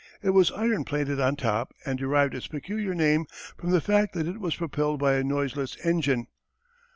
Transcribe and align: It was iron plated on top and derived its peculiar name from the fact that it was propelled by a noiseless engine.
It 0.23 0.31
was 0.31 0.51
iron 0.53 0.83
plated 0.83 1.19
on 1.19 1.35
top 1.35 1.75
and 1.85 1.95
derived 1.99 2.33
its 2.33 2.47
peculiar 2.47 2.95
name 2.95 3.27
from 3.55 3.69
the 3.69 3.79
fact 3.81 4.13
that 4.15 4.25
it 4.27 4.39
was 4.39 4.55
propelled 4.55 4.99
by 4.99 5.13
a 5.13 5.23
noiseless 5.23 5.77
engine. 5.85 6.25